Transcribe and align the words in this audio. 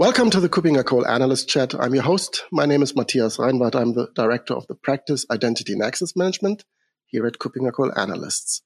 Welcome 0.00 0.30
to 0.30 0.40
the 0.40 0.48
KuppingerCole 0.48 1.06
Analyst 1.06 1.46
Chat. 1.46 1.74
I'm 1.74 1.92
your 1.92 2.02
host. 2.02 2.46
My 2.50 2.64
name 2.64 2.80
is 2.80 2.96
Matthias 2.96 3.36
Reinwarth. 3.36 3.74
I'm 3.74 3.92
the 3.92 4.08
Director 4.14 4.54
of 4.54 4.66
the 4.66 4.74
Practice 4.74 5.26
Identity 5.30 5.74
and 5.74 5.82
Access 5.82 6.16
Management 6.16 6.64
here 7.04 7.26
at 7.26 7.34
KuppingerCole 7.34 7.92
Analysts. 7.98 8.62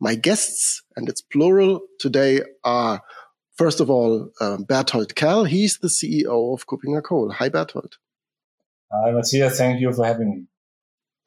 My 0.00 0.14
guests, 0.14 0.82
and 0.96 1.10
it's 1.10 1.20
plural 1.20 1.82
today, 1.98 2.40
are 2.64 3.02
first 3.54 3.80
of 3.80 3.90
all 3.90 4.30
um, 4.40 4.64
Berthold 4.64 5.14
Kerl. 5.14 5.46
He's 5.46 5.76
the 5.76 5.88
CEO 5.88 6.54
of 6.54 6.66
KuppingerCole. 6.66 7.34
Hi, 7.34 7.50
Berthold. 7.50 7.98
Hi, 8.90 9.10
Matthias. 9.10 9.58
Thank 9.58 9.78
you 9.82 9.92
for 9.92 10.06
having 10.06 10.30
me. 10.30 10.46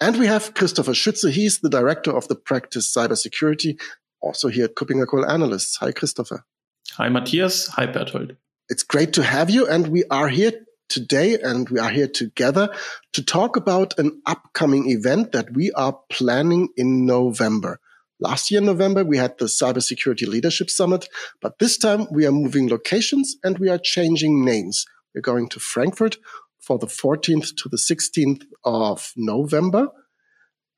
And 0.01 0.17
we 0.17 0.25
have 0.25 0.55
Christopher 0.55 0.93
Schütze. 0.93 1.29
He's 1.29 1.59
the 1.59 1.70
Director 1.70 2.17
of 2.17 2.27
the 2.29 2.35
Practice 2.35 2.91
Cybersecurity, 2.91 3.79
also 4.21 4.48
here 4.48 4.65
at 4.65 4.73
KuppingerCole 4.73 5.29
Analysts. 5.29 5.77
Hi, 5.77 5.91
Christopher. 5.91 6.45
Hi, 6.93 7.09
Matthias. 7.09 7.67
Hi, 7.67 7.85
Berthold. 7.85 8.37
It's 8.67 8.83
great 8.83 9.13
to 9.13 9.23
have 9.23 9.49
you. 9.49 9.67
And 9.67 9.87
we 9.89 10.05
are 10.09 10.27
here 10.27 10.53
today 10.89 11.39
and 11.39 11.69
we 11.69 11.79
are 11.79 11.89
here 11.89 12.07
together 12.07 12.69
to 13.13 13.23
talk 13.23 13.57
about 13.57 13.97
an 13.99 14.21
upcoming 14.25 14.89
event 14.89 15.31
that 15.33 15.53
we 15.53 15.71
are 15.73 15.99
planning 16.09 16.70
in 16.75 17.05
November. 17.05 17.79
Last 18.20 18.49
year 18.49 18.61
in 18.61 18.65
November, 18.65 19.03
we 19.03 19.17
had 19.17 19.37
the 19.37 19.45
Cybersecurity 19.45 20.27
Leadership 20.27 20.70
Summit, 20.70 21.07
but 21.41 21.59
this 21.59 21.77
time 21.77 22.07
we 22.11 22.25
are 22.25 22.31
moving 22.31 22.70
locations 22.70 23.35
and 23.43 23.59
we 23.59 23.70
are 23.70 23.77
changing 23.77 24.45
names. 24.45 24.85
We're 25.13 25.21
going 25.21 25.49
to 25.49 25.59
Frankfurt 25.59 26.17
for 26.59 26.79
the 26.79 26.87
14th 26.87 27.55
to 27.57 27.70
the 27.70 27.77
16th 27.77 28.43
of 28.63 29.12
November. 29.15 29.90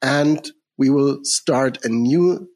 And 0.02 0.46
we 0.78 0.90
will 0.90 1.20
start 1.24 1.86
a 1.86 1.90
new 1.90 2.50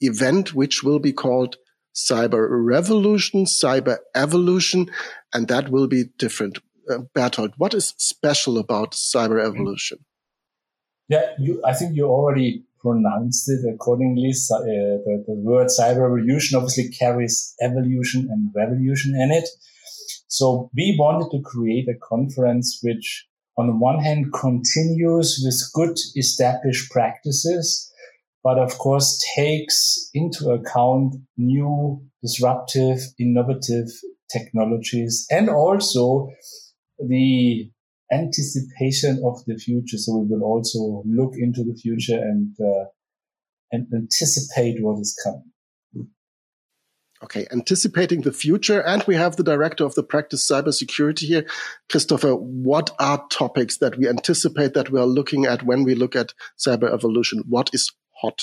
event, 0.00 0.54
which 0.54 0.82
will 0.82 0.98
be 0.98 1.12
called 1.12 1.56
cyber 1.94 2.48
revolution, 2.50 3.44
cyber 3.44 3.98
evolution, 4.14 4.90
and 5.34 5.48
that 5.48 5.68
will 5.70 5.86
be 5.86 6.04
different. 6.18 6.58
Uh, 6.90 6.98
Berthold, 7.14 7.52
what 7.56 7.74
is 7.74 7.94
special 7.98 8.58
about 8.58 8.92
cyber 8.92 9.38
mm-hmm. 9.38 9.54
evolution? 9.54 9.98
Yeah, 11.08 11.32
you, 11.38 11.60
I 11.64 11.74
think 11.74 11.94
you 11.94 12.06
already 12.06 12.64
pronounced 12.80 13.48
it 13.48 13.60
accordingly. 13.72 14.30
Uh, 14.30 14.58
the, 14.64 15.24
the 15.26 15.34
word 15.34 15.68
cyber 15.68 16.10
revolution 16.10 16.56
obviously 16.56 16.88
carries 16.88 17.54
evolution 17.62 18.28
and 18.30 18.50
revolution 18.54 19.14
in 19.14 19.30
it. 19.30 19.48
So 20.28 20.70
we 20.74 20.96
wanted 20.98 21.30
to 21.30 21.42
create 21.42 21.88
a 21.88 21.98
conference 22.08 22.80
which 22.82 23.26
on 23.58 23.66
the 23.66 23.76
one 23.76 24.00
hand 24.00 24.32
continues 24.32 25.40
with 25.44 25.72
good 25.74 25.98
established 26.16 26.90
practices 26.90 27.91
but 28.42 28.58
of 28.58 28.76
course 28.78 29.24
takes 29.36 30.10
into 30.14 30.50
account 30.50 31.16
new 31.36 32.02
disruptive, 32.22 32.98
innovative 33.18 33.88
technologies 34.30 35.26
and 35.30 35.48
also 35.48 36.28
the 36.98 37.70
anticipation 38.12 39.22
of 39.24 39.44
the 39.46 39.56
future. 39.56 39.96
So 39.96 40.18
we 40.18 40.26
will 40.28 40.44
also 40.44 41.02
look 41.06 41.32
into 41.36 41.64
the 41.64 41.74
future 41.74 42.18
and, 42.18 42.54
uh, 42.60 42.84
and 43.70 43.86
anticipate 43.94 44.76
what 44.80 45.00
is 45.00 45.18
coming. 45.24 45.52
Okay, 47.24 47.46
anticipating 47.52 48.22
the 48.22 48.32
future. 48.32 48.80
And 48.80 49.04
we 49.04 49.14
have 49.14 49.36
the 49.36 49.44
director 49.44 49.84
of 49.84 49.94
the 49.94 50.02
practice 50.02 50.46
cybersecurity 50.48 51.20
here. 51.20 51.46
Christopher, 51.88 52.34
what 52.34 52.90
are 52.98 53.24
topics 53.30 53.78
that 53.78 53.96
we 53.96 54.08
anticipate 54.08 54.74
that 54.74 54.90
we 54.90 54.98
are 54.98 55.06
looking 55.06 55.46
at 55.46 55.62
when 55.62 55.84
we 55.84 55.94
look 55.94 56.16
at 56.16 56.34
cyber 56.58 56.92
evolution? 56.92 57.44
What 57.48 57.70
is 57.72 57.92
hot? 58.22 58.42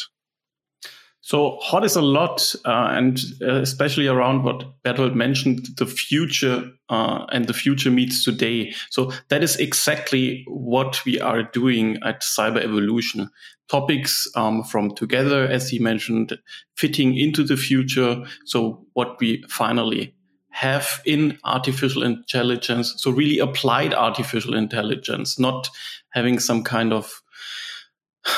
So 1.22 1.58
hot 1.62 1.84
is 1.84 1.96
a 1.96 2.02
lot, 2.02 2.56
uh, 2.66 2.88
and 2.92 3.20
uh, 3.42 3.62
especially 3.62 4.08
around 4.08 4.44
what 4.44 4.64
Berthold 4.84 5.16
mentioned, 5.16 5.68
the 5.78 5.86
future 5.86 6.72
uh, 6.90 7.26
and 7.32 7.46
the 7.46 7.54
future 7.54 7.92
meets 7.92 8.24
today. 8.24 8.74
So 8.90 9.12
that 9.28 9.44
is 9.44 9.56
exactly 9.58 10.44
what 10.48 11.06
we 11.06 11.20
are 11.20 11.44
doing 11.44 11.98
at 12.04 12.22
Cyber 12.22 12.64
Evolution. 12.64 13.30
Topics 13.70 14.28
um, 14.36 14.64
from 14.64 14.96
together, 14.96 15.46
as 15.46 15.70
he 15.70 15.78
mentioned, 15.78 16.36
fitting 16.76 17.16
into 17.16 17.44
the 17.44 17.58
future. 17.58 18.24
So 18.46 18.88
what 18.94 19.20
we 19.20 19.44
finally 19.50 20.16
have 20.50 21.02
in 21.06 21.38
artificial 21.44 22.02
intelligence. 22.02 22.96
So 22.98 23.12
really 23.12 23.40
applied 23.40 23.94
artificial 23.94 24.56
intelligence, 24.56 25.38
not 25.38 25.70
having 26.10 26.40
some 26.40 26.64
kind 26.64 26.92
of 26.92 27.22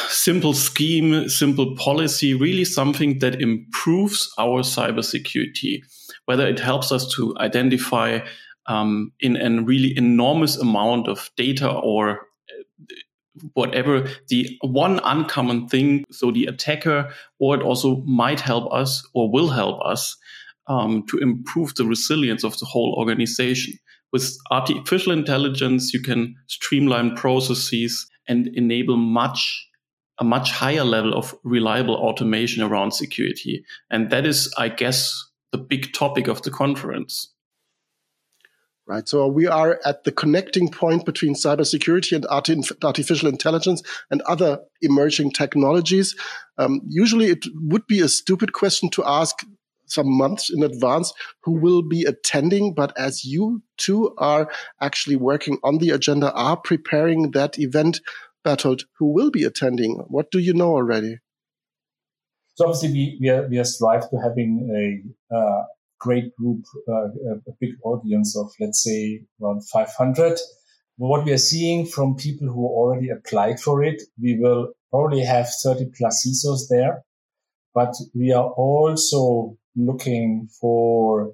simple 0.10 0.54
scheme, 0.54 1.28
simple 1.30 1.76
policy, 1.76 2.34
really 2.34 2.66
something 2.66 3.20
that 3.20 3.42
improves 3.42 4.32
our 4.38 4.62
cybersecurity, 4.62 5.82
whether 6.26 6.48
it 6.48 6.60
helps 6.60 6.92
us 6.92 7.12
to 7.16 7.36
identify 7.40 8.20
um, 8.68 9.12
in 9.20 9.38
a 9.38 9.62
really 9.62 9.98
enormous 9.98 10.58
amount 10.58 11.08
of 11.08 11.30
data 11.36 11.70
or 11.70 12.20
uh, 12.50 12.94
whatever 13.54 14.08
the 14.28 14.58
one 14.62 15.00
uncommon 15.04 15.68
thing 15.68 16.06
so 16.12 16.32
the 16.32 16.46
attacker 16.46 17.12
or 17.40 17.56
it 17.56 17.64
also 17.64 17.98
might 18.06 18.40
help 18.40 18.72
us 18.72 19.08
or 19.14 19.32
will 19.32 19.50
help 19.50 19.82
us 19.84 20.16
um, 20.68 21.04
to 21.08 21.18
improve 21.18 21.74
the 21.76 21.86
resilience 21.86 22.44
of 22.44 22.58
the 22.60 22.66
whole 22.66 22.94
organization. 22.98 23.74
With 24.14 24.38
artificial 24.52 25.12
intelligence 25.12 25.94
you 25.94 26.02
can 26.02 26.36
streamline 26.48 27.16
processes 27.16 28.08
and 28.28 28.48
enable 28.50 28.98
much 28.98 29.68
a 30.22 30.24
much 30.24 30.52
higher 30.52 30.84
level 30.84 31.14
of 31.16 31.36
reliable 31.44 31.96
automation 31.96 32.62
around 32.62 32.92
security. 32.92 33.66
And 33.90 34.12
that 34.12 34.28
is, 34.28 34.54
I 34.56 34.70
guess, 34.70 35.30
the 35.52 35.58
big 35.58 35.94
topic 35.94 36.28
of 36.28 36.44
the 36.44 36.52
conference. 36.52 37.34
Right. 38.86 39.08
So 39.08 39.28
we 39.28 39.48
are 39.48 39.80
at 39.84 40.04
the 40.04 40.12
connecting 40.12 40.70
point 40.70 41.06
between 41.06 41.34
cybersecurity 41.34 42.16
and 42.16 42.26
artificial 42.84 43.30
intelligence 43.30 43.82
and 44.12 44.22
other 44.24 44.60
emerging 44.82 45.32
technologies. 45.32 46.16
Um, 46.58 46.82
usually 46.88 47.28
it 47.28 47.46
would 47.56 47.88
be 47.88 48.02
a 48.02 48.10
stupid 48.10 48.54
question 48.54 48.90
to 48.92 49.04
ask 49.06 49.44
some 49.88 50.08
months 50.08 50.50
in 50.50 50.62
advance 50.62 51.14
who 51.44 51.54
will 51.54 51.82
be 51.82 52.04
attending. 52.04 52.74
But 52.74 52.94
as 52.98 53.26
you 53.26 53.64
two 53.78 54.14
are 54.18 54.52
actually 54.82 55.16
working 55.16 55.58
on 55.64 55.80
the 55.80 55.90
agenda, 55.90 56.32
are 56.34 56.58
preparing 56.58 57.32
that 57.32 57.58
event, 57.60 58.02
Berthold, 58.44 58.84
who 58.98 59.14
will 59.14 59.32
be 59.32 59.44
attending? 59.44 60.04
What 60.08 60.32
do 60.32 60.40
you 60.40 60.54
know 60.54 60.72
already? 60.72 61.20
So 62.56 62.66
obviously 62.66 62.92
we, 62.92 63.18
we 63.22 63.30
are, 63.30 63.48
we 63.48 63.58
are 63.60 63.64
strive 63.64 64.10
to 64.10 64.18
having 64.18 65.04
a 65.32 65.36
uh, 65.36 65.64
great 66.00 66.36
group, 66.36 66.66
uh, 66.88 67.08
a 67.48 67.52
big 67.60 67.72
audience 67.84 68.38
of 68.38 68.52
let's 68.60 68.84
say 68.84 69.22
around 69.42 69.62
500. 69.68 70.38
What 70.98 71.26
we 71.26 71.32
are 71.32 71.38
seeing 71.38 71.86
from 71.86 72.16
people 72.16 72.48
who 72.48 72.66
already 72.66 73.10
applied 73.10 73.60
for 73.60 73.84
it, 73.84 74.02
we 74.22 74.38
will 74.38 74.74
probably 74.92 75.24
have 75.24 75.48
30 75.64 75.92
plus 75.98 76.26
CISOs 76.26 76.68
there, 76.70 77.04
but 77.74 77.94
we 78.14 78.32
are 78.34 78.50
also 78.50 79.58
looking 79.76 80.50
for 80.60 81.34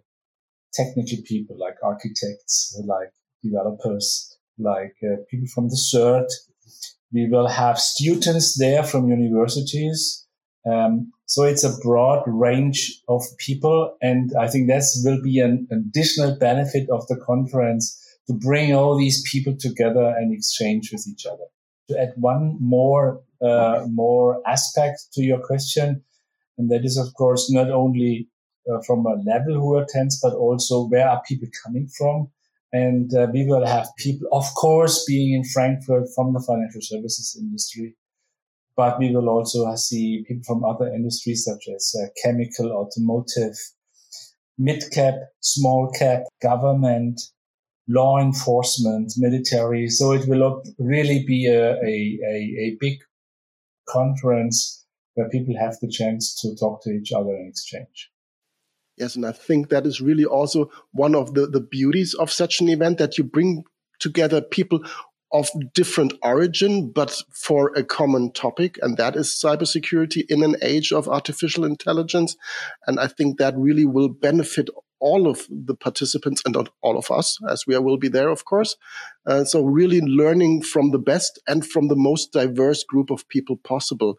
technical 0.74 1.18
people 1.26 1.58
like 1.58 1.76
architects, 1.84 2.80
like 2.86 3.12
developers, 3.44 4.38
like 4.60 4.96
uh, 5.04 5.18
people 5.30 5.48
from 5.54 5.70
the 5.70 5.76
CERT, 5.76 6.28
we 7.14 7.28
will 7.28 7.48
have 7.48 7.80
students 7.80 8.58
there 8.58 8.84
from 8.84 9.10
universities. 9.10 10.26
Um, 10.70 11.12
so 11.26 11.44
it's 11.44 11.64
a 11.64 11.78
broad 11.82 12.24
range 12.28 13.02
of 13.08 13.24
people. 13.38 13.96
And 14.02 14.32
I 14.40 14.48
think 14.48 14.68
that 14.68 14.84
will 15.04 15.22
be 15.22 15.40
an 15.40 15.68
additional 15.72 16.36
benefit 16.38 16.90
of 16.90 17.08
the 17.08 17.18
conference 17.18 18.04
to 18.28 18.34
bring 18.34 18.74
all 18.74 18.98
these 18.98 19.24
people 19.30 19.56
together 19.58 20.14
and 20.18 20.34
exchange 20.34 20.92
with 20.92 21.08
each 21.08 21.26
other. 21.26 21.46
To 21.90 22.00
add 22.00 22.14
one 22.18 22.58
more, 22.60 23.22
uh, 23.42 23.86
more 23.90 24.42
aspect 24.46 25.08
to 25.14 25.24
your 25.24 25.40
question, 25.40 26.04
and 26.58 26.70
that 26.70 26.84
is, 26.84 26.98
of 26.98 27.14
course, 27.14 27.50
not 27.50 27.72
only 27.72 28.28
uh, 28.70 28.82
from 28.86 29.06
a 29.06 29.16
level 29.16 29.54
who 29.54 29.78
attends, 29.78 30.20
but 30.22 30.34
also 30.34 30.88
where 30.88 31.08
are 31.08 31.22
people 31.26 31.48
coming 31.64 31.88
from? 31.88 32.30
And 32.74 33.14
uh, 33.16 33.28
we 33.32 33.46
will 33.46 33.66
have 33.66 33.88
people, 33.98 34.28
of 34.32 34.46
course, 34.56 35.06
being 35.08 35.34
in 35.34 35.44
Frankfurt 35.46 36.08
from 36.16 36.34
the 36.34 36.44
financial 36.46 36.82
services 36.82 37.38
industry, 37.40 37.96
but 38.76 39.00
we 39.00 39.16
will 39.16 39.30
also 39.30 39.74
see 39.76 40.26
people 40.28 40.44
from 40.46 40.66
other 40.66 40.88
industries 40.88 41.46
such 41.46 41.68
as 41.74 41.96
uh, 42.02 42.08
chemical, 42.24 42.72
automotive, 42.72 43.56
mid 44.58 44.84
cap, 44.92 45.16
small 45.40 45.90
cap, 45.92 46.24
government, 46.42 47.22
law 47.88 48.20
enforcement, 48.20 49.14
military. 49.18 49.88
So 49.88 50.12
it 50.12 50.28
will 50.28 50.62
really 50.78 51.24
be 51.26 51.48
a, 51.48 51.72
a, 51.76 52.20
a, 52.28 52.36
a 52.60 52.78
big 52.80 53.00
conference 53.88 54.86
where 55.16 55.30
people 55.30 55.56
have 55.58 55.78
the 55.82 55.90
chance 55.90 56.40
to 56.42 56.56
talk 56.56 56.84
to 56.84 56.92
each 56.92 57.12
other 57.12 57.34
and 57.34 57.50
exchange. 57.50 58.12
Yes, 58.98 59.16
and 59.16 59.26
I 59.26 59.32
think 59.32 59.70
that 59.70 59.86
is 59.86 60.02
really 60.02 60.26
also 60.26 60.72
one 60.92 61.16
of 61.16 61.34
the, 61.34 61.46
the 61.48 61.62
beauties 61.62 62.14
of 62.16 62.32
such 62.32 62.62
an 62.62 62.70
event 62.70 62.98
that 62.98 63.18
you 63.18 63.24
bring 63.24 63.64
together 64.00 64.42
people 64.42 64.82
of 65.32 65.50
different 65.74 66.14
origin, 66.24 66.92
but 66.92 67.22
for 67.32 67.74
a 67.76 67.84
common 67.84 68.32
topic, 68.32 68.80
and 68.82 68.98
that 68.98 69.16
is 69.16 69.28
cybersecurity 69.28 70.24
in 70.30 70.42
an 70.44 70.56
age 70.62 70.92
of 70.92 71.08
artificial 71.08 71.66
intelligence. 71.66 72.36
And 72.88 73.00
I 73.00 73.08
think 73.08 73.38
that 73.38 73.58
really 73.58 73.86
will 73.86 74.10
benefit 74.10 74.70
all 75.00 75.28
of 75.28 75.46
the 75.50 75.76
participants 75.76 76.42
and 76.46 76.56
all 76.82 76.98
of 76.98 77.12
us, 77.12 77.38
as 77.48 77.68
we 77.68 77.78
will 77.78 77.98
be 77.98 78.08
there, 78.08 78.30
of 78.30 78.46
course. 78.46 78.76
Uh, 79.26 79.44
so 79.44 79.64
really 79.64 80.02
learning 80.02 80.64
from 80.64 80.92
the 80.92 81.00
best 81.00 81.40
and 81.48 81.66
from 81.66 81.88
the 81.88 81.96
most 81.96 82.32
diverse 82.32 82.84
group 82.84 83.12
of 83.12 83.28
people 83.28 83.58
possible. 83.58 84.16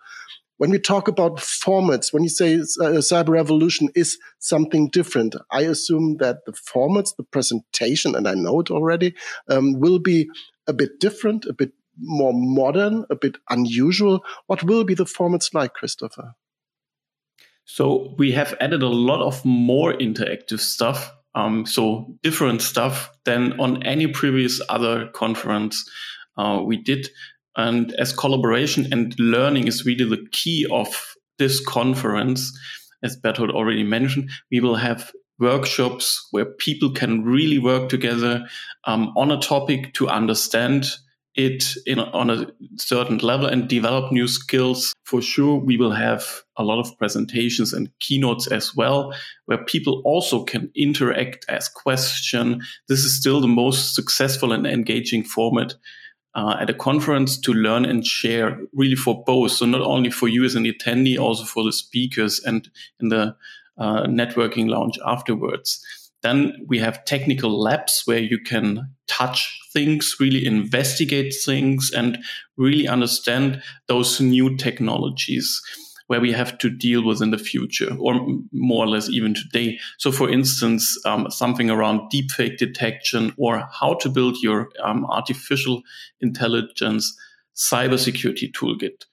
When 0.59 0.71
we 0.71 0.79
talk 0.81 1.07
about 1.07 1.37
formats, 1.37 2.13
when 2.13 2.25
you 2.25 2.29
say 2.29 2.55
uh, 2.55 3.01
cyber 3.01 3.29
revolution 3.29 3.89
is 3.95 4.19
something 4.39 4.89
different, 4.89 5.37
I 5.53 5.63
assume 5.63 6.17
that 6.19 6.45
the 6.47 6.53
formats, 6.53 7.17
the 7.17 7.23
presentation, 7.23 8.15
and 8.15 8.27
I 8.29 8.35
know 8.35 8.61
it 8.61 8.71
already, 8.71 9.15
um, 9.49 9.79
will 9.79 10.01
be 10.01 10.29
a 10.67 10.73
bit 10.73 10.99
different, 10.99 11.47
a 11.47 11.53
bit 11.53 11.73
more 12.01 12.33
modern, 12.35 13.05
a 13.09 13.17
bit 13.17 13.39
unusual. 13.49 14.25
What 14.47 14.65
will 14.65 14.85
be 14.85 14.95
the 14.95 15.05
formats 15.05 15.55
like, 15.55 15.75
Christopher? 15.75 16.35
So 17.65 18.15
we 18.19 18.33
have 18.33 18.55
added 18.61 18.83
a 18.83 18.89
lot 18.89 19.21
of 19.21 19.45
more 19.45 19.93
interactive 19.93 20.61
stuff. 20.61 21.15
Um, 21.35 21.67
so 21.67 22.17
different 22.23 22.63
stuff 22.63 23.11
than 23.25 23.61
on 23.61 23.85
any 23.85 24.09
previous 24.09 24.61
other 24.69 25.07
conference 25.09 25.89
uh, 26.37 26.63
we 26.65 26.79
did. 26.79 27.11
And 27.59 27.93
as 27.95 28.13
collaboration 28.13 28.87
and 28.93 29.19
learning 29.19 29.67
is 29.67 29.85
really 29.85 30.05
the 30.05 30.25
key 30.31 30.67
of 30.71 30.89
this 31.39 31.63
conference, 31.65 32.57
as 33.03 33.17
Berthold 33.17 33.51
already 33.51 33.83
mentioned, 33.83 34.31
we 34.51 34.61
will 34.61 34.77
have 34.77 35.13
workshops 35.41 36.27
where 36.31 36.45
people 36.45 36.91
can 36.91 37.25
really 37.25 37.59
work 37.59 37.89
together 37.89 38.47
um, 38.85 39.13
on 39.17 39.31
a 39.31 39.41
topic 39.41 39.93
to 39.95 40.09
understand 40.09 40.87
it 41.35 41.65
in, 41.87 42.01
on 42.01 42.31
a 42.31 42.47
certain 42.77 43.19
level 43.19 43.47
and 43.47 43.69
develop 43.69 44.11
new 44.13 44.27
skills. 44.27 44.93
For 45.05 45.23
sure, 45.23 45.57
we 45.57 45.77
will 45.77 45.93
have 45.93 46.43
a 46.57 46.65
lot 46.65 46.81
of 46.81 46.97
presentations 46.99 47.73
and 47.73 47.91
keynotes 48.01 48.49
as 48.49 48.75
well, 48.75 49.15
where 49.47 49.65
people 49.65 50.03
also 50.05 50.45
can 50.45 50.71
interact, 50.75 51.45
ask 51.49 51.75
question. 51.75 52.61
This 52.89 53.05
is 53.05 53.17
still 53.17 53.41
the 53.41 53.49
most 53.49 53.95
successful 53.95 54.53
and 54.53 54.67
engaging 54.67 55.23
format 55.23 55.75
uh, 56.39 56.57
at 56.61 56.71
a 56.71 56.75
conference 56.75 57.37
to 57.37 57.53
learn 57.53 57.85
and 57.85 58.07
share 58.07 58.61
really 58.73 58.95
for 58.95 59.25
both. 59.25 59.51
So 59.51 59.67
not 59.67 59.81
only 59.81 60.09
for 60.09 60.29
you 60.29 60.45
as 60.45 60.55
an 60.55 60.65
attendee, 60.65 61.19
also 61.19 61.45
for 61.45 61.65
the 61.65 61.73
speakers 61.73 62.39
and 62.45 62.71
in 63.01 63.09
the 63.09 63.35
uh, 63.77 64.05
networking 64.05 64.69
lounge 64.69 65.01
afterwards. 65.05 65.85
Then 66.23 66.53
we 66.69 66.79
have 66.79 67.05
technical 67.05 67.61
labs 67.61 68.03
where 68.05 68.21
you 68.21 68.39
can 68.39 68.89
touch 69.09 69.61
things, 69.73 70.15
really 70.21 70.47
investigate 70.47 71.35
things, 71.45 71.91
and 71.91 72.19
really 72.57 72.87
understand 72.87 73.61
those 73.89 74.21
new 74.21 74.57
technologies 74.57 75.61
where 76.09 76.21
we 76.21 76.33
have 76.33 76.59
to 76.59 76.69
deal 76.69 77.05
with 77.05 77.23
in 77.23 77.31
the 77.31 77.39
future, 77.39 77.97
or 77.99 78.15
more 78.53 78.85
or 78.85 78.89
less 78.89 79.09
even 79.09 79.35
today. 79.35 79.79
So, 79.99 80.11
for 80.11 80.29
instance, 80.29 80.99
um, 81.07 81.31
something 81.31 81.71
around 81.71 82.11
deepfake 82.11 82.59
detection 82.59 83.33
or 83.39 83.69
how 83.73 83.95
to 84.01 84.09
build 84.09 84.37
your 84.43 84.69
um, 84.83 85.05
artificial 85.07 85.83
intelligence 86.21 87.17
cybersecurity 87.57 88.53
toolkit. 88.53 89.05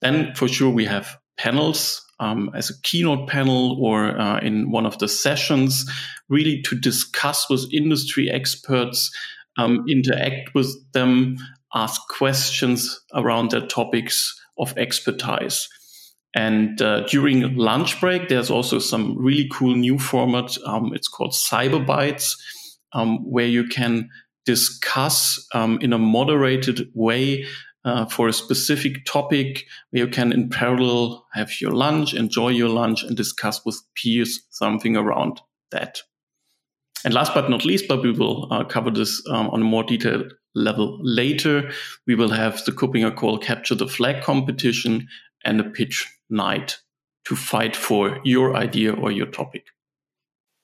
Then, 0.00 0.34
for 0.34 0.48
sure, 0.48 0.70
we 0.70 0.84
have 0.84 1.18
panels 1.36 2.02
um, 2.20 2.50
as 2.54 2.70
a 2.70 2.80
keynote 2.82 3.28
panel 3.28 3.78
or 3.80 4.18
uh, 4.18 4.38
in 4.40 4.70
one 4.70 4.86
of 4.86 4.98
the 4.98 5.08
sessions, 5.08 5.90
really 6.28 6.62
to 6.62 6.78
discuss 6.78 7.48
with 7.48 7.72
industry 7.72 8.30
experts, 8.30 9.10
um, 9.58 9.84
interact 9.88 10.54
with 10.54 10.74
them, 10.92 11.36
ask 11.74 12.00
questions 12.08 13.00
around 13.14 13.50
their 13.50 13.66
topics 13.66 14.38
of 14.58 14.76
expertise. 14.76 15.68
And 16.36 16.82
uh, 16.82 17.00
during 17.06 17.56
lunch 17.56 17.98
break, 17.98 18.28
there's 18.28 18.50
also 18.50 18.78
some 18.78 19.16
really 19.16 19.48
cool 19.50 19.74
new 19.74 19.98
format. 19.98 20.54
Um, 20.66 20.92
it's 20.94 21.08
called 21.08 21.32
Cyber 21.32 21.84
Bites, 21.84 22.36
um, 22.92 23.24
where 23.24 23.46
you 23.46 23.66
can 23.66 24.10
discuss 24.44 25.44
um, 25.54 25.78
in 25.80 25.94
a 25.94 25.98
moderated 25.98 26.90
way 26.94 27.46
uh, 27.86 28.04
for 28.04 28.28
a 28.28 28.34
specific 28.34 29.06
topic 29.06 29.64
you 29.92 30.08
can 30.08 30.30
in 30.30 30.50
parallel 30.50 31.26
have 31.32 31.58
your 31.58 31.70
lunch, 31.70 32.12
enjoy 32.12 32.48
your 32.48 32.68
lunch, 32.68 33.02
and 33.02 33.16
discuss 33.16 33.64
with 33.64 33.80
peers 33.94 34.42
something 34.50 34.94
around 34.94 35.40
that. 35.70 36.00
And 37.02 37.14
last 37.14 37.32
but 37.32 37.48
not 37.48 37.64
least, 37.64 37.88
but 37.88 38.02
we 38.02 38.10
will 38.10 38.52
uh, 38.52 38.64
cover 38.64 38.90
this 38.90 39.22
um, 39.30 39.48
on 39.50 39.62
a 39.62 39.64
more 39.64 39.84
detailed 39.84 40.34
level 40.54 40.98
later, 41.02 41.70
we 42.06 42.14
will 42.14 42.30
have 42.30 42.62
the 42.66 42.72
KuppingerCole 42.72 43.42
Capture 43.42 43.74
the 43.74 43.86
Flag 43.86 44.22
competition 44.22 45.08
and 45.44 45.60
a 45.60 45.64
pitch 45.64 46.12
night 46.28 46.78
to 47.26 47.36
fight 47.36 47.76
for 47.76 48.20
your 48.24 48.56
idea 48.56 48.92
or 48.92 49.10
your 49.10 49.26
topic. 49.26 49.66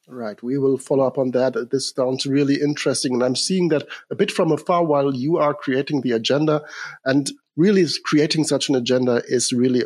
Right. 0.09 0.43
We 0.43 0.59
will 0.59 0.79
follow 0.79 1.06
up 1.06 1.17
on 1.17 1.31
that. 1.31 1.70
This 1.70 1.91
sounds 1.91 2.26
really 2.26 2.61
interesting. 2.61 3.14
And 3.14 3.23
I'm 3.23 3.37
seeing 3.37 3.69
that 3.69 3.87
a 4.11 4.17
bit 4.17 4.31
from 4.31 4.53
afar 4.53 4.85
while 4.85 5.14
you 5.14 5.38
are 5.38 5.55
creating 5.55 6.00
the 6.00 6.12
agenda. 6.12 6.62
And 7.05 7.31
really 7.56 7.87
creating 8.05 8.44
such 8.44 8.69
an 8.69 8.75
agenda 8.75 9.23
is 9.26 9.53
really 9.53 9.85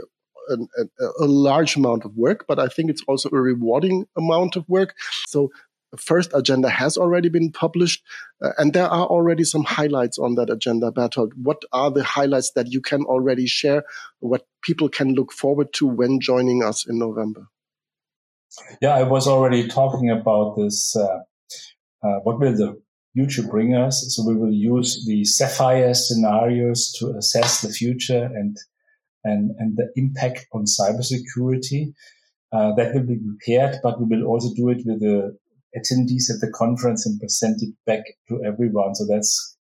a, 0.49 0.55
a, 0.55 1.07
a 1.21 1.27
large 1.27 1.77
amount 1.77 2.05
of 2.05 2.17
work, 2.17 2.45
but 2.47 2.59
I 2.59 2.69
think 2.69 2.91
it's 2.91 3.03
also 3.09 3.29
a 3.31 3.41
rewarding 3.41 4.07
amount 4.17 4.57
of 4.57 4.69
work. 4.69 4.95
So 5.27 5.51
first 5.97 6.31
agenda 6.35 6.69
has 6.69 6.97
already 6.97 7.29
been 7.29 7.53
published, 7.53 8.03
uh, 8.43 8.51
and 8.59 8.73
there 8.73 8.87
are 8.87 9.07
already 9.07 9.45
some 9.45 9.65
highlights 9.65 10.19
on 10.19 10.35
that 10.37 10.51
agenda, 10.51 10.91
Berthold. 10.91 11.33
What 11.43 11.63
are 11.73 11.91
the 11.91 12.05
highlights 12.05 12.53
that 12.53 12.73
you 12.73 12.81
can 12.81 13.03
already 13.05 13.47
share, 13.47 13.85
what 14.21 14.47
people 14.63 14.89
can 14.89 15.15
look 15.15 15.33
forward 15.33 15.73
to 15.75 15.87
when 15.87 16.21
joining 16.21 16.63
us 16.63 16.87
in 16.87 16.99
November? 16.99 17.49
Yeah, 18.81 18.95
I 18.95 19.03
was 19.03 19.27
already 19.27 19.69
talking 19.69 20.11
about 20.11 20.57
this. 20.57 20.97
Uh, 20.97 21.21
uh, 22.03 22.21
what 22.23 22.39
will 22.39 22.57
the 22.57 22.81
future 23.15 23.43
bring 23.43 23.75
us? 23.75 24.05
So 24.15 24.27
we 24.27 24.35
will 24.35 24.53
use 24.53 25.05
the 25.07 25.25
Sapphire 25.25 25.95
scenarios 25.95 26.93
to 26.99 27.17
assess 27.17 27.61
the 27.63 27.69
future 27.69 28.25
and 28.25 28.57
and 29.25 29.51
and 29.59 29.77
the 29.77 29.91
impact 29.97 30.47
on 30.53 30.65
cybersecurity. 30.65 31.95
Uh, 32.53 32.75
that 32.77 32.95
will 32.95 33.03
be 33.03 33.19
prepared, 33.19 33.77
but 33.83 34.01
we 34.01 34.07
will 34.07 34.27
also 34.27 34.55
do 34.55 34.69
it 34.69 34.87
with 34.87 35.01
the 35.01 35.37
attendees 35.77 36.31
at 36.31 36.41
the 36.41 36.51
conference 36.55 37.07
and 37.07 37.21
present 37.21 37.63
it 37.63 37.75
back 37.87 38.05
to 38.29 38.43
everyone. 38.45 38.95
So 38.95 39.07
that's 39.07 39.57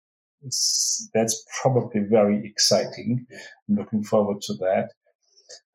that's 1.13 1.43
probably 1.61 2.01
very 2.09 2.45
exciting. 2.45 3.25
I'm 3.67 3.75
looking 3.75 4.03
forward 4.03 4.41
to 4.41 4.53
that. 4.55 4.91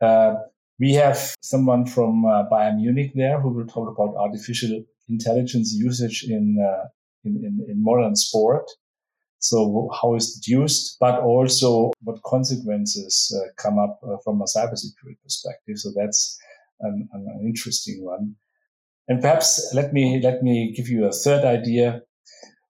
Uh, 0.00 0.34
we 0.78 0.94
have 0.94 1.34
someone 1.42 1.84
from 1.86 2.24
uh, 2.24 2.48
Bayern 2.48 2.76
Munich 2.76 3.12
there 3.14 3.40
who 3.40 3.50
will 3.50 3.66
talk 3.66 3.88
about 3.94 4.16
artificial 4.16 4.82
intelligence 5.08 5.74
usage 5.74 6.24
in, 6.26 6.56
uh, 6.58 6.86
in, 7.24 7.36
in, 7.44 7.66
in, 7.68 7.84
modern 7.84 8.16
sport. 8.16 8.64
So 9.40 9.90
how 10.00 10.14
is 10.14 10.38
it 10.38 10.50
used, 10.50 10.96
but 11.00 11.20
also 11.20 11.92
what 12.02 12.22
consequences 12.22 13.34
uh, 13.36 13.52
come 13.56 13.78
up 13.78 14.00
uh, 14.02 14.16
from 14.24 14.40
a 14.40 14.44
cybersecurity 14.44 15.20
perspective. 15.22 15.76
So 15.76 15.90
that's 15.94 16.38
an, 16.80 17.08
an, 17.12 17.42
interesting 17.44 18.04
one. 18.04 18.36
And 19.10 19.20
perhaps 19.20 19.72
let 19.74 19.92
me, 19.92 20.20
let 20.22 20.40
me 20.40 20.72
give 20.76 20.88
you 20.88 21.04
a 21.04 21.12
third 21.12 21.44
idea. 21.44 22.02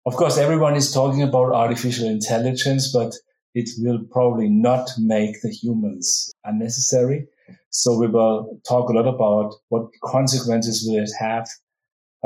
Of 0.06 0.16
course, 0.16 0.38
everyone 0.38 0.74
is 0.74 0.90
talking 0.90 1.22
about 1.22 1.52
artificial 1.52 2.08
intelligence, 2.08 2.90
but 2.90 3.12
it 3.54 3.68
will 3.76 3.98
probably 4.10 4.48
not 4.48 4.88
make 4.96 5.42
the 5.42 5.50
humans 5.50 6.32
unnecessary. 6.42 7.26
So 7.68 7.98
we 7.98 8.06
will 8.06 8.58
talk 8.66 8.88
a 8.88 8.94
lot 8.94 9.06
about 9.06 9.52
what 9.68 9.90
consequences 10.02 10.82
will 10.88 11.02
it 11.02 11.10
have 11.18 11.46